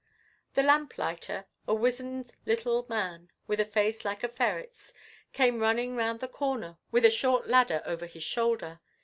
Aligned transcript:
The 0.55 0.63
lamplighter, 0.63 1.45
a 1.67 1.75
wizened 1.75 2.35
little 2.47 2.87
man 2.89 3.29
with 3.45 3.59
a 3.59 3.65
face 3.65 4.03
like 4.03 4.23
a 4.23 4.27
ferret's, 4.27 4.93
came 5.31 5.59
running 5.61 5.95
round 5.95 6.21
the 6.21 6.27
corner 6.27 6.79
with 6.89 7.03
his 7.03 7.13
short 7.13 7.47
ladder 7.47 7.83
over 7.85 8.07
his 8.07 8.23
shoulder. 8.23 8.79